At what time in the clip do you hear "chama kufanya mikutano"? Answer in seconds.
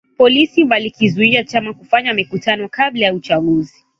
1.43-2.69